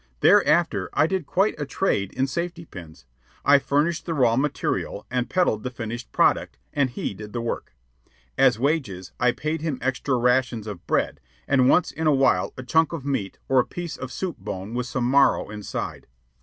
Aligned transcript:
Thereafter 0.21 0.89
I 0.93 1.05
did 1.05 1.27
quite 1.27 1.53
a 1.59 1.65
trade 1.67 2.11
in 2.15 2.25
safety 2.25 2.65
pins. 2.65 3.05
I 3.45 3.59
furnished 3.59 4.07
the 4.07 4.15
raw 4.15 4.35
material 4.35 5.05
and 5.11 5.29
peddled 5.29 5.61
the 5.61 5.69
finished 5.69 6.11
product, 6.11 6.57
and 6.73 6.89
he 6.89 7.13
did 7.13 7.33
the 7.33 7.39
work. 7.41 7.75
As 8.35 8.57
wages, 8.57 9.11
I 9.19 9.31
paid 9.31 9.61
him 9.61 9.77
extra 9.79 10.15
rations 10.17 10.65
of 10.65 10.87
bread, 10.87 11.19
and 11.47 11.69
once 11.69 11.91
in 11.91 12.07
a 12.07 12.15
while 12.15 12.51
a 12.57 12.63
chunk 12.63 12.93
of 12.93 13.05
meat 13.05 13.37
or 13.47 13.59
a 13.59 13.63
piece 13.63 13.95
of 13.95 14.11
soup 14.11 14.39
bone 14.39 14.73
with 14.73 14.87
some 14.87 15.07
marrow 15.07 15.51
inside. 15.51 16.07